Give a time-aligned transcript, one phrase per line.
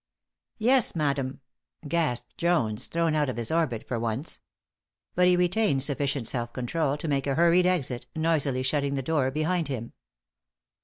[0.57, 1.41] "Yes, madam,"
[1.87, 4.39] gasped Jones, thrown out of his orbit for once.
[5.13, 9.29] But he retained sufficient self control to make a hurried exit, noisily shutting the door
[9.29, 9.93] behind him.